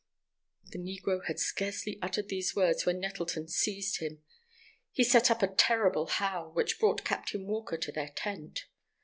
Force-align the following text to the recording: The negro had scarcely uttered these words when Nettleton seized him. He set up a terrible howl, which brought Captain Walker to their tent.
The 0.71 0.79
negro 0.79 1.23
had 1.27 1.37
scarcely 1.39 1.99
uttered 2.01 2.27
these 2.27 2.55
words 2.55 2.87
when 2.87 2.99
Nettleton 2.99 3.47
seized 3.47 3.99
him. 3.99 4.23
He 4.91 5.03
set 5.03 5.29
up 5.29 5.43
a 5.43 5.47
terrible 5.55 6.07
howl, 6.07 6.51
which 6.51 6.79
brought 6.79 7.05
Captain 7.05 7.45
Walker 7.45 7.77
to 7.77 7.91
their 7.91 8.09
tent. 8.09 8.65